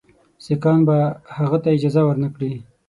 [0.43, 0.97] سیکهان به
[1.37, 2.51] هغه ته اجازه ورنه کړي.